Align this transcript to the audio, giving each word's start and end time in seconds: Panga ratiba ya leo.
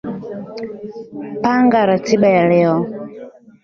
Panga 1.41 1.79
ratiba 1.89 2.27
ya 2.35 2.43
leo. 2.51 2.75